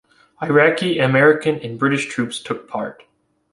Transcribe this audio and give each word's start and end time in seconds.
Iraqi, 0.41 0.97
American 0.97 1.59
and 1.59 1.77
British 1.77 2.07
troops 2.07 2.41
took 2.41 2.67
part. 2.67 3.03